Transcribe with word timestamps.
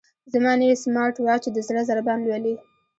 زما 0.33 0.51
نوی 0.59 0.73
سمارټ 0.83 1.15
واچ 1.25 1.43
د 1.51 1.57
زړه 1.67 1.81
ضربان 1.89 2.19
لولي. 2.27 2.55